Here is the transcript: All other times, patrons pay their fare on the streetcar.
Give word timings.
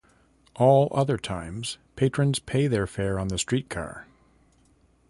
All 0.55 0.87
other 0.95 1.19
times, 1.19 1.77
patrons 1.95 2.39
pay 2.39 2.65
their 2.65 2.87
fare 2.87 3.19
on 3.19 3.27
the 3.27 3.37
streetcar. 3.37 4.07